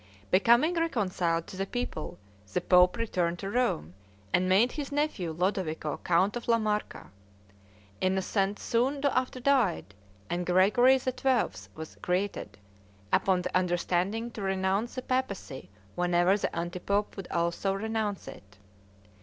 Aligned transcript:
Becoming 0.31 0.73
reconciled 0.73 1.45
to 1.45 1.57
the 1.57 1.67
people, 1.67 2.17
the 2.53 2.59
pope 2.59 2.97
returned 2.97 3.37
to 3.37 3.51
Rome, 3.51 3.93
and 4.33 4.49
made 4.49 4.71
his 4.71 4.91
nephew 4.91 5.31
Lodovico 5.31 5.97
count 6.03 6.35
of 6.35 6.47
La 6.47 6.57
Marca. 6.57 7.11
Innocent 8.01 8.57
soon 8.57 9.05
after 9.05 9.39
died, 9.39 9.93
and 10.27 10.43
Gregory 10.43 10.97
XII. 10.97 11.11
was 11.75 11.97
created, 12.01 12.57
upon 13.13 13.43
the 13.43 13.55
understanding 13.55 14.31
to 14.31 14.41
renounce 14.41 14.95
the 14.95 15.03
papacy 15.03 15.69
whenever 15.93 16.35
the 16.35 16.55
anti 16.55 16.79
pope 16.79 17.15
would 17.15 17.27
also 17.27 17.71
renounce 17.71 18.27
it. 18.27 18.57